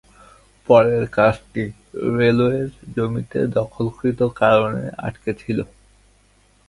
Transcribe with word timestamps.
পরের 0.69 1.03
কাজটি 1.17 1.63
রেলওয়ের 2.17 2.69
জমিতে 2.95 3.39
দখলকৃত 3.57 4.19
কারণে 4.41 4.83
আটকে 4.99 5.31
ছিল। 5.41 5.57